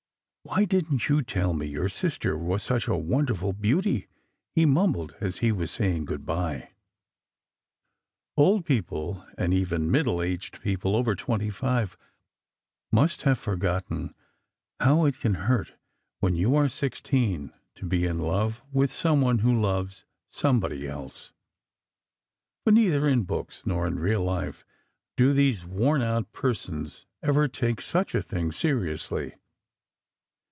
[0.43, 4.07] "Why didn t you tell me your sister was such a wonder ful beauty?"
[4.55, 6.71] he mumbled as he was saying good bye.
[8.35, 11.95] Old people, and even middle aged people over twenty five,
[12.91, 14.15] must have forgotten
[14.79, 15.73] how it can hurt
[16.19, 19.39] when you are six SECRET HISTORY 39 teen to be in love with some one
[19.39, 21.31] who loves somebody else;
[22.65, 24.65] for neither in books nor in real life
[25.15, 29.35] do these worn out persons ever take such a thing seriously.